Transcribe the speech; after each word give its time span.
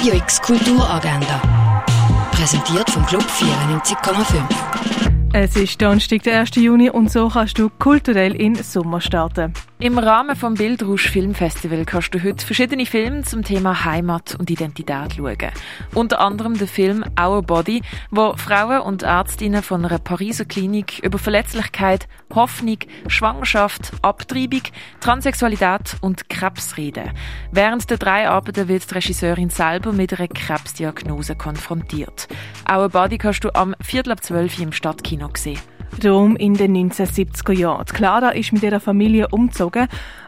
Radio 0.00 0.14
X 0.14 0.40
Kulturagenda. 0.40 1.42
Präsentiert 2.32 2.88
vom 2.88 3.04
Club 3.04 3.22
94,5. 3.22 4.42
Es 5.34 5.56
ist 5.56 5.82
Donnerstag, 5.82 6.22
der 6.22 6.40
1. 6.40 6.54
Juni 6.54 6.88
und 6.88 7.12
so 7.12 7.28
kannst 7.28 7.58
du 7.58 7.68
kulturell 7.68 8.34
in 8.34 8.54
Sommer 8.54 9.02
starten. 9.02 9.52
Im 9.82 9.96
Rahmen 9.96 10.36
vom 10.36 10.52
Bildrausch 10.56 11.08
Filmfestival 11.08 11.86
kannst 11.86 12.14
du 12.14 12.22
heute 12.22 12.44
verschiedene 12.44 12.84
Filme 12.84 13.22
zum 13.22 13.42
Thema 13.42 13.86
Heimat 13.86 14.36
und 14.38 14.50
Identität 14.50 15.14
schauen. 15.16 15.52
Unter 15.94 16.20
anderem 16.20 16.58
den 16.58 16.68
Film 16.68 17.02
Our 17.18 17.40
Body, 17.40 17.80
wo 18.10 18.34
Frauen 18.36 18.82
und 18.82 19.04
Ärztinnen 19.04 19.62
von 19.62 19.82
einer 19.82 19.98
Pariser 19.98 20.44
Klinik 20.44 20.98
über 20.98 21.16
Verletzlichkeit, 21.16 22.08
Hoffnung, 22.34 22.76
Schwangerschaft, 23.06 23.92
Abtreibung, 24.02 24.64
Transsexualität 25.00 25.96
und 26.02 26.28
Krebs 26.28 26.76
reden. 26.76 27.12
Während 27.50 27.88
der 27.88 27.96
drei 27.96 28.28
Arbeiten 28.28 28.68
wird 28.68 28.90
die 28.90 28.94
Regisseurin 28.94 29.48
selber 29.48 29.94
mit 29.94 30.12
einer 30.12 30.28
Krebsdiagnose 30.28 31.36
konfrontiert. 31.36 32.28
Our 32.70 32.90
Body 32.90 33.16
kannst 33.16 33.44
du 33.44 33.54
am 33.54 33.74
Viertel 33.80 34.12
ab 34.12 34.22
zwölf 34.22 34.60
im 34.60 34.72
Stadtkino 34.72 35.30
sehen. 35.38 35.58
Rom 36.04 36.36
in 36.36 36.54
den 36.54 36.74
1970er 36.74 37.52
Jahren. 37.52 37.84
Clara 37.84 38.30
ist 38.30 38.52
mit 38.52 38.62
ihrer 38.62 38.80
Familie 38.80 39.28
umgezogen. 39.28 39.69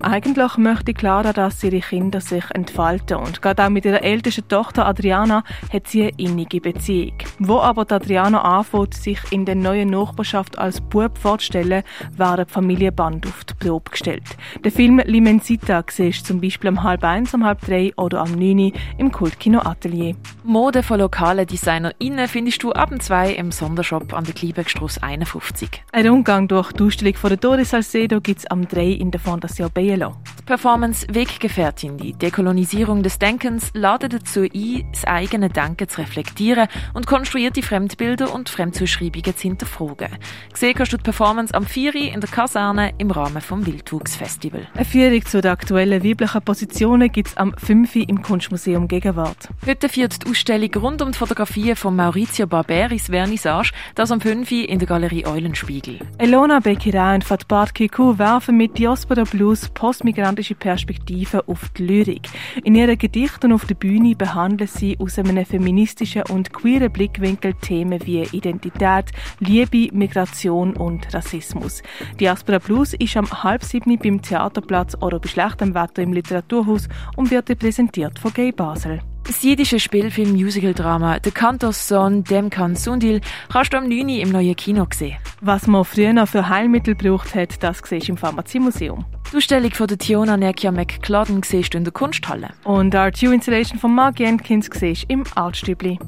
Eigentlich 0.00 0.56
möchte 0.56 0.94
Clara, 0.94 1.32
dass 1.32 1.62
ihre 1.62 1.80
Kinder 1.80 2.20
sich 2.20 2.44
entfalten 2.52 3.16
und 3.18 3.42
gerade 3.42 3.64
auch 3.64 3.68
mit 3.68 3.84
ihrer 3.84 4.02
ältesten 4.02 4.48
Tochter 4.48 4.86
Adriana 4.86 5.44
hat 5.72 5.88
sie 5.88 6.02
eine 6.02 6.12
innige 6.16 6.60
Beziehung. 6.60 7.14
Wo 7.38 7.58
aber 7.58 7.84
die 7.84 7.94
Adriana 7.94 8.42
anfängt, 8.42 8.94
sich 8.94 9.18
in 9.30 9.44
der 9.44 9.54
neuen 9.54 9.90
Nachbarschaft 9.90 10.58
als 10.58 10.80
Bub 10.80 11.18
vorzustellen, 11.18 11.82
werden 12.16 12.46
die 12.46 12.52
Familienband 12.52 13.26
auf 13.26 13.44
die 13.44 13.54
Probe 13.54 13.90
gestellt. 13.90 14.24
Der 14.64 14.72
Film 14.72 15.00
Limensita 15.04 15.84
siehst 15.90 16.26
zum 16.26 16.40
Beispiel 16.40 16.70
um 16.70 16.82
halb 16.82 17.04
eins, 17.04 17.34
um 17.34 17.44
halb 17.44 17.60
drei 17.60 17.92
oder 17.96 18.20
am 18.20 18.32
neun 18.32 18.72
im 18.98 19.12
Kultkino 19.12 19.60
Atelier. 19.60 20.14
Mode 20.44 20.82
von 20.82 21.00
lokalen 21.00 21.46
DesignerInnen 21.46 22.28
findest 22.28 22.62
du 22.62 22.72
ab 22.72 22.90
zwei 23.00 23.32
im 23.32 23.52
Sondershop 23.52 24.14
an 24.14 24.24
der 24.24 24.34
Kliebenstrasse 24.34 25.02
51. 25.02 25.40
50. 25.40 25.84
Ein 25.92 26.06
Rundgang 26.06 26.48
durch 26.48 26.72
die 26.72 26.84
Ausstellung 26.84 27.14
von 27.14 27.30
der 27.30 27.36
Doris 27.36 27.70
Salcedo 27.70 28.20
gibt 28.20 28.40
es 28.40 28.46
am 28.46 28.66
3 28.66 28.86
in 28.86 29.10
der 29.10 29.20
Fondation 29.30 29.70
Bielo. 29.70 30.16
Die 30.40 30.42
Performance 30.42 31.06
Weggefährtin, 31.08 31.96
die 31.96 32.14
Dekolonisierung 32.14 33.04
des 33.04 33.20
Denkens, 33.20 33.70
ladet 33.74 34.12
dazu 34.12 34.40
ein, 34.40 34.88
das 34.90 35.04
eigene 35.04 35.48
Denken 35.48 35.88
zu 35.88 36.00
reflektieren 36.00 36.66
und 36.94 37.06
konstruierte 37.06 37.62
Fremdbilder 37.62 38.34
und 38.34 38.48
Fremdzuschreibungen 38.48 39.36
zu 39.36 39.42
hinterfragen. 39.42 40.08
Gesehen 40.52 40.74
kannst 40.74 40.92
du 40.92 40.96
die 40.96 41.04
Performance 41.04 41.54
am 41.54 41.64
4 41.64 41.94
in 41.94 42.20
der 42.20 42.28
Kaserne 42.28 42.92
im 42.98 43.12
Rahmen 43.12 43.40
vom 43.40 43.64
Wildwuchsfestival. 43.64 44.66
Eine 44.74 44.84
Führung 44.84 45.24
zu 45.24 45.40
den 45.40 45.52
aktuellen 45.52 46.02
weiblichen 46.02 46.42
Positionen 46.42 47.12
gibt 47.12 47.28
es 47.28 47.36
am 47.36 47.54
5 47.56 47.94
im 47.94 48.22
Kunstmuseum 48.22 48.88
Gegenwart. 48.88 49.48
Heute 49.64 49.88
führt 49.88 50.24
die 50.24 50.30
Ausstellung 50.30 50.74
rund 50.74 51.02
um 51.02 51.12
die 51.12 51.18
Fotografien 51.18 51.76
von 51.76 51.94
Maurizio 51.94 52.48
Barberis 52.48 53.06
Vernissage, 53.06 53.70
das 53.94 54.10
am 54.10 54.20
5 54.20 54.50
in 54.50 54.80
der 54.80 54.88
Galerie 54.88 55.24
Eulen 55.24 55.40
Eulenspiegel. 55.40 56.00
Elona 56.18 56.58
Bekira 56.58 57.14
und 57.14 57.22
Fatbat 57.22 57.74
Kiku 57.74 58.18
werfen 58.18 58.56
mit 58.56 58.76
Diaspora 58.76 59.19
Blues 59.24 59.68
postmigrantische 59.68 60.54
Perspektiven 60.54 61.40
auf 61.46 61.68
die 61.70 61.84
Lyrik. 61.84 62.28
In 62.64 62.74
ihren 62.74 62.98
Gedichten 62.98 63.52
auf 63.52 63.64
der 63.66 63.74
Bühne 63.74 64.14
behandeln 64.14 64.68
sie 64.68 64.96
aus 64.98 65.18
einem 65.18 65.44
feministischen 65.44 66.22
und 66.30 66.52
queeren 66.52 66.92
Blickwinkel 66.92 67.54
Themen 67.54 68.04
wie 68.06 68.22
Identität, 68.32 69.10
Liebe, 69.40 69.88
Migration 69.92 70.76
und 70.76 71.12
Rassismus. 71.14 71.82
Diaspora 72.18 72.58
Blues 72.58 72.94
ist 72.94 73.16
am 73.16 73.30
halb 73.30 73.64
sieben 73.64 73.98
beim 73.98 74.22
Theaterplatz 74.22 74.96
oder 75.00 75.18
bei 75.18 75.28
schlechtem 75.28 75.74
Wetter 75.74 76.02
im 76.02 76.12
Literaturhaus 76.12 76.88
und 77.16 77.30
wird 77.30 77.58
präsentiert 77.58 78.18
von 78.18 78.32
Gay 78.32 78.52
Basel. 78.52 79.00
Das 79.30 79.42
jiddische 79.44 79.78
Spielfilm-Musical-Drama 79.78 81.18
«The 81.22 81.30
Cantos 81.30 81.86
Son 81.86 82.24
Demkan 82.24 82.74
Sundil» 82.74 83.20
kannst 83.48 83.72
du 83.72 83.76
am 83.76 83.88
9. 83.88 84.08
im 84.08 84.32
neuen 84.32 84.56
Kino 84.56 84.88
sehen. 84.92 85.18
Was 85.40 85.68
man 85.68 85.84
früher 85.84 86.12
noch 86.12 86.26
für 86.26 86.48
Heilmittel 86.48 86.96
gebraucht 86.96 87.36
hat, 87.36 87.62
das 87.62 87.80
siehst 87.84 88.08
du 88.08 88.12
im 88.12 88.18
Pharmaziemuseum. 88.18 89.04
Die 89.30 89.36
Ausstellung 89.36 89.70
von 89.70 89.86
der 89.86 89.98
Tiona 89.98 90.36
Nekia 90.36 90.72
McClodden 90.72 91.44
siehst 91.44 91.74
du 91.74 91.78
in 91.78 91.84
der 91.84 91.92
Kunsthalle. 91.92 92.48
Und 92.64 92.92
die 92.92 92.98
Art 92.98 93.22
Installation 93.22 93.78
von 93.78 93.94
Mark 93.94 94.18
Jenkins 94.18 94.68
siehst 94.74 95.04
du 95.04 95.12
im 95.12 95.22
Altstübli. 95.36 96.00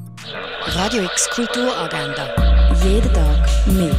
Radio 0.65 1.03
X 1.03 1.29
Kulturagenda. 1.29 2.27
Jeden 2.83 3.13
Tag 3.13 3.47
mehr. 3.67 3.93